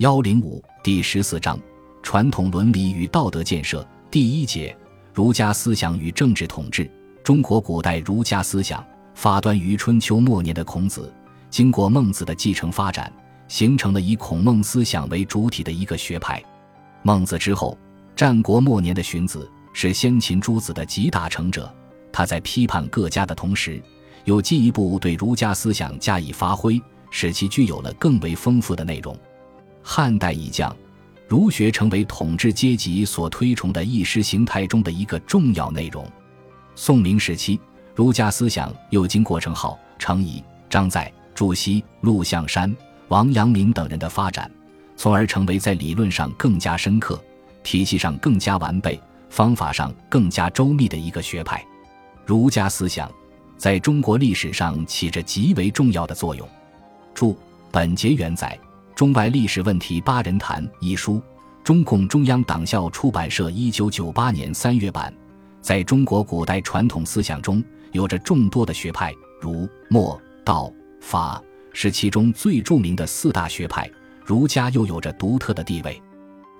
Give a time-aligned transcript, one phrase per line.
[0.00, 1.60] 幺零五第十四章
[2.02, 4.74] 传统伦理与道德建设第一节
[5.12, 6.90] 儒家思想与政治统治。
[7.22, 8.82] 中国古代儒家思想
[9.14, 11.12] 发端于春秋末年的孔子，
[11.50, 13.12] 经过孟子的继承发展，
[13.46, 16.42] 形成了以孔孟思想为主体的一个学派。
[17.02, 17.76] 孟子之后，
[18.16, 21.70] 战国末年的荀子是先秦诸子的集大成者。
[22.10, 23.78] 他在批判各家的同时，
[24.24, 26.80] 又进一步对儒家思想加以发挥，
[27.10, 29.14] 使其具有了更为丰富的内容。
[29.82, 30.74] 汉代以降，
[31.26, 36.06] 儒学成为统治阶级所推崇的意识形态中的一个重要内容。
[36.74, 37.60] 宋明时期，
[37.94, 42.74] 儒家思想又经过程颢、程颐、张载、朱熹、陆象山、
[43.08, 44.50] 王阳明等人的发展，
[44.96, 47.22] 从而成为在理论上更加深刻、
[47.62, 51.64] 体系上更加完备、方法上更加周密的一个学派。
[52.24, 53.10] 儒家思想
[53.56, 56.48] 在中国历史上起着极为重要的作用。
[57.14, 57.36] 注：
[57.70, 58.58] 本节原载。
[59.00, 61.22] 《中外历史问题八人谈》一书，
[61.64, 65.10] 中共中央党校出版社一九九八年三月版。
[65.62, 73.90] 在中国古代传统思想中，有着众多的学派，儒、墨、道、法是其中最著名的四大学派。
[74.22, 75.98] 儒家又有着独特的地位。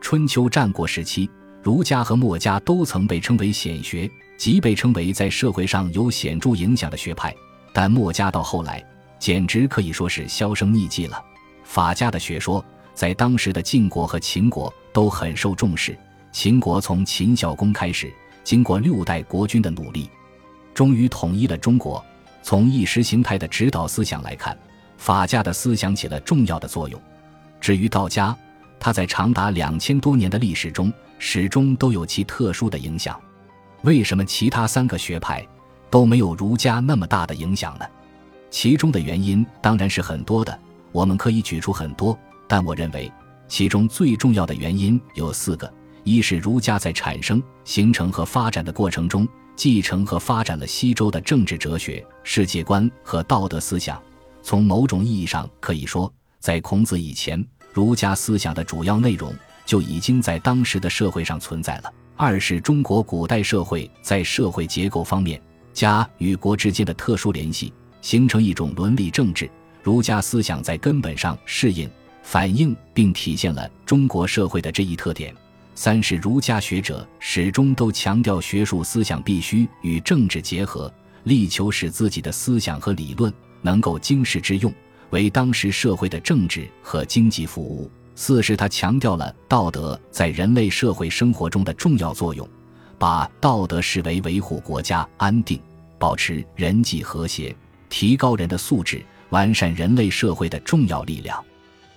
[0.00, 1.28] 春秋战国时期，
[1.62, 7.36] 儒家和墨家都曾被称为显学，即被称为在社会上有显著影响的学派。
[7.74, 8.82] 但墨家到后来，
[9.18, 11.22] 简直可以说是销声匿迹了。
[11.70, 15.96] 法家的学说在当时的晋国和秦国都很受重视。
[16.32, 18.12] 秦国从秦孝公开始，
[18.42, 20.10] 经过六代国君的努力，
[20.74, 22.04] 终于统一了中国。
[22.42, 24.58] 从意识形态的指导思想来看，
[24.96, 27.00] 法家的思想起了重要的作用。
[27.60, 28.36] 至于道家，
[28.80, 33.16] 它在长达两千多年的历史中，始终都有其特殊的影响。
[33.82, 35.46] 为什么其他三个学派
[35.88, 37.86] 都没有儒家那么大的影响呢？
[38.50, 40.58] 其中的原因当然是很多的。
[40.92, 43.10] 我们可以举出很多，但我认为
[43.48, 45.72] 其中最重要的原因有四个：
[46.04, 54.00] 一是儒家在产生、形成和发展的过程中，继承和发展了西周的政治哲学、世界观和道德思想。
[54.42, 59.34] 从某种意义上可以说，在孔子以前，儒家思想的主要内容
[59.66, 61.92] 就已经在当时的社会上存在了。
[62.16, 65.40] 二是中国古代社会在社会结构方面，
[65.72, 69.50] 家与国之间的特殊联系，形成一种伦理政治。
[69.82, 71.88] 儒家思想在根本上适应、
[72.22, 75.34] 反映并体现了中国社会的这一特点。
[75.74, 80.92] 三是儒家学者始终都强调学术思想必须与政治结合，
[81.24, 83.32] 力求使自己的思想和理论
[83.62, 84.70] 能够经世致用，
[85.08, 87.90] 为当时社会的政治和经济服务。
[88.14, 92.46] 四是他强调了道德在人类社会生活中的重要作用，
[92.98, 95.58] 把道德视为维护国家安定、
[95.98, 97.56] 保持人际和谐、
[97.88, 99.02] 提高人的素质。
[99.30, 101.42] 完善人类社会的重要力量。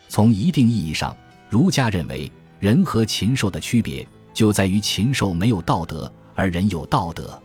[0.08, 1.16] 从一定意义上，
[1.50, 7.42] 儒家认为人和禽兽的区别就在于禽兽没有道德，而人有道德。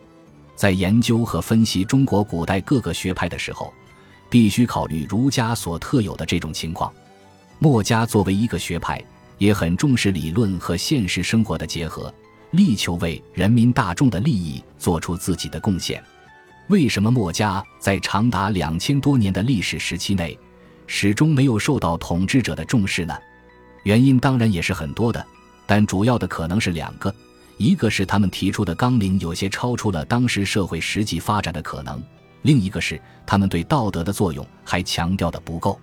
[0.55, 3.73] 在研究和分析中国古代各个学派的时候，
[4.29, 6.91] 必须考虑儒家所特有的这种情况。
[7.59, 9.03] 墨家作为一个学派，
[9.37, 12.13] 也很重视理论和现实生活的结合，
[12.51, 16.03] 力求为人民大众的利益做出自己的贡献。
[16.69, 20.37] 为什么墨家在长达两千多年的历史时期内，
[20.85, 23.17] 始终没有受到统治者的重视呢？
[23.83, 25.25] 原因当然也是很多的，
[25.65, 27.13] 但主要的可能是两个：
[27.57, 31.97] 一个是他们提出的纲领有些超出了当时社会实际发展的可能；
[32.43, 35.79] 另一个是他们对道德的作用还强调的不够。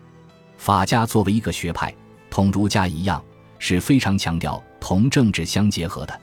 [0.56, 1.92] 法家作为一个学派，
[2.30, 3.20] 同儒家一样，
[3.58, 6.16] 是非常强调同政治相结合的，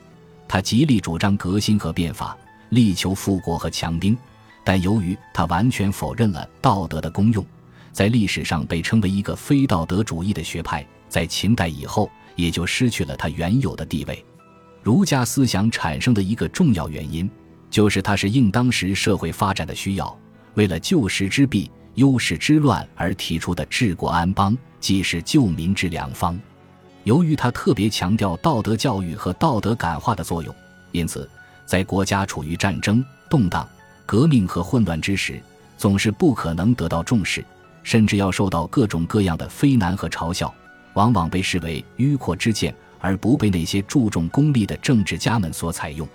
[0.48, 2.34] 他极力主张革新和变法，
[2.70, 4.16] 力求富国和强兵。
[4.64, 7.44] 但由于他完全否认了道德的功用，
[7.92, 14.24] 在历史上被称为一个非道德主义的学派，在秦代以后也就失去了它原有的地位。
[14.82, 17.30] 儒家思想产生的一个重要原因，
[17.70, 20.18] 就是它是应当时社会发展的需要，
[20.54, 26.38] 为了救时之弊、忧世之乱而提出的治国安邦，既是救民之良方。
[27.04, 30.54] 由于它特别强调道德教育和道德感化的作用，
[30.90, 31.28] 因此
[31.66, 33.68] 在国家处于战争动荡。
[34.06, 35.40] 革命和混乱之时，
[35.76, 37.44] 总是不可能得到重视，
[37.82, 40.52] 甚至要受到各种各样的非难和嘲笑，
[40.94, 46.06] 往往被视为迂阔之见，而不被那些注重功利的政治家们所采用。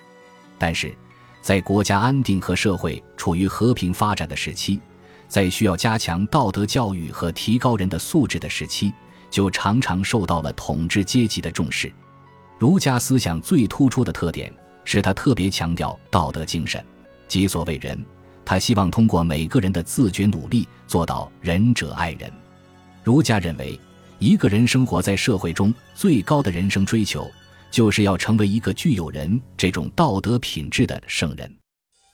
[0.58, 0.94] 但是，
[1.42, 4.80] 在国家安定和社会处于和平发展的时期，
[5.28, 8.94] 在需要加强道德教育和提高人的素质的时期，
[9.30, 11.92] 就常常受到了统治阶级的重视。
[12.58, 14.54] 儒家思想最突出的特点
[14.84, 16.84] 是他特别强调道德精神。
[17.30, 17.98] 己所谓人，
[18.44, 22.30] 他希望通过每个人的自觉努力做到仁者爱人。
[23.04, 23.80] 儒家认为，
[24.18, 27.30] 一个人生活在社会中，最高的人生追求，
[27.72, 31.50] 就是要成为一个具有人这种道德品质的圣人。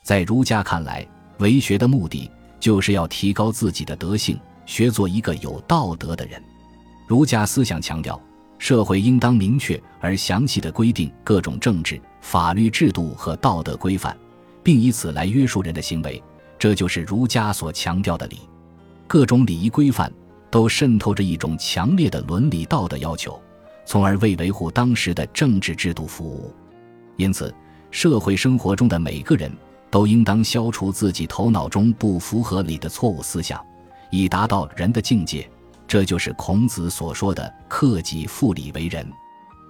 [0.03, 1.07] 在儒家看来，
[1.39, 2.29] 为学的目的
[2.59, 6.39] 就是要提高自己的德性，学做一个有道德的人。
[7.07, 8.21] 儒家思想强调，
[8.59, 14.15] 社会应当明确而详细的规定各种政治、法律制度和道德规范，
[14.65, 16.21] 并以此来约束人的行为。
[16.57, 18.39] 这就是儒家所强调的礼。
[19.06, 20.12] 各种礼仪规范
[20.50, 23.39] 都渗透着一种强烈的伦理道德要求，
[23.85, 26.51] 从而为维护当时的政治制度服务。
[27.17, 27.53] 因此，
[27.91, 29.51] 社会生活中的每个人
[29.91, 33.63] 都应当消除自己头脑中不符合理的错误思想，
[34.09, 35.47] 以达到人的境界。
[35.88, 39.07] 这就是孔子所说的“克己复礼为仁”。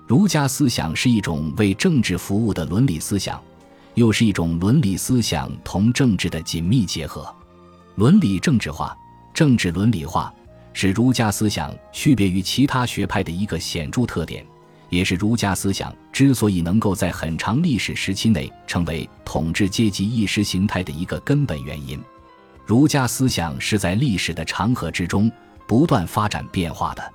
[0.07, 3.41] 儒家思想是一种为政治服务的伦理思想，
[3.95, 7.33] 又是一种伦理思想同政治的紧密结合。
[7.95, 8.95] 伦理政治化、
[9.33, 10.33] 政治伦理化
[10.73, 14.45] 是儒家思想区别于其他学派的一个显著特点，
[14.89, 21.99] 也是儒家思想之所以能够在很长历史时期内成为统治阶级意识形态的一个根本原因。
[22.65, 25.31] 儒家思想是在历史的长河之中。
[25.67, 27.13] 不断发展变化的，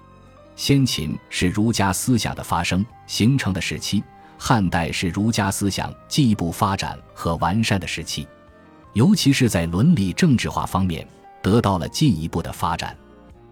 [0.56, 4.03] 先秦是儒家思想的发生形成的时期，
[4.43, 8.27] 汉代是儒家思想进一步发展和完善的时期，
[8.95, 11.07] 尤其是在伦理政治化方面
[11.43, 12.97] 得到了进一步的发展。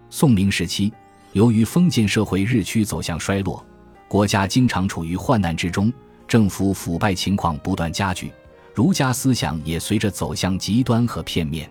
[0.09, 0.91] 宋明时期，
[1.33, 3.63] 由于封建社会日趋走向衰落，
[4.07, 5.93] 国家经常处于患难之中，
[6.27, 8.31] 政府腐败情况不断加剧，
[8.73, 11.69] 儒家思想也随着走向极端和片面。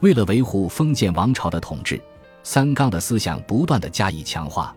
[0.00, 2.00] 为了维护封建王朝的统治。
[2.42, 4.72] 三纲的思想不断的加以强化，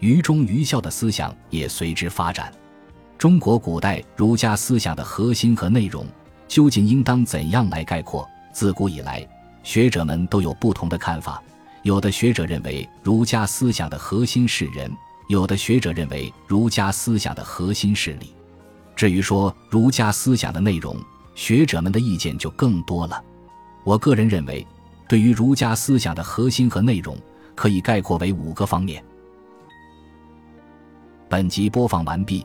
[0.00, 2.52] 愚忠愚孝的思想也随之发展。
[3.22, 6.04] 中国古代儒家思想的核心和内容
[6.48, 8.28] 究竟应当怎样来概括？
[8.52, 9.24] 自古以来，
[9.62, 11.40] 学者们都有不同的看法。
[11.82, 14.90] 有的学者认为儒家思想的核心是人，
[15.28, 18.34] 有的学者认为儒家思想的核心是理。
[18.96, 20.96] 至于说儒家思想的内容，
[21.36, 23.22] 学者们的意见就更多了。
[23.84, 24.66] 我个人认为。
[25.08, 27.16] 对于儒家思想的核心和内容，
[27.54, 29.00] 可以概括为五个方面。
[31.28, 32.44] 本集播放完毕，